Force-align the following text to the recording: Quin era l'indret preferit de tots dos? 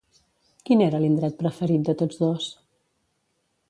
Quin 0.69 0.81
era 0.85 1.03
l'indret 1.03 1.37
preferit 1.43 1.87
de 1.91 1.97
tots 2.03 2.21
dos? 2.27 2.53